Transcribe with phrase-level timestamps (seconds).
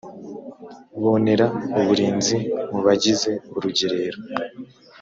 [1.01, 1.47] bonera
[1.79, 2.37] uburinzi
[2.71, 4.19] mu bagize urugerero